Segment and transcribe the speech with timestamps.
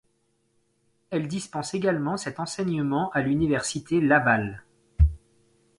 [1.11, 4.63] Elle dispense également cet enseignement à l'Université Laval.